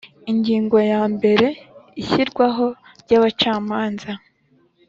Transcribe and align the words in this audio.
Ingingo 0.31 0.77
ya 0.91 1.01
mbere 1.13 1.47
Ishyirwaho 2.01 2.65
ry 3.01 3.11
abacamanza 3.17 4.11